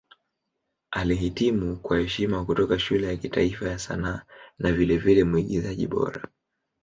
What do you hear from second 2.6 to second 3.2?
Shule ya